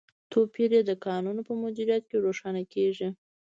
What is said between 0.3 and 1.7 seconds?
توپیر یې د کانونو په